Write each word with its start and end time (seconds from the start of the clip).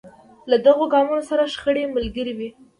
له 0.49 0.57
دغو 0.65 0.85
ګامونو 0.93 1.23
سره 1.29 1.51
شخړې 1.53 1.83
ملګرې 1.95 2.33
وې. 2.37 2.49